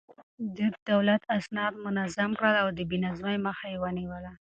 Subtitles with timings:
[0.55, 4.31] ده د دولت اسناد منظم کړل او د بې نظمۍ مخه يې ونيوله.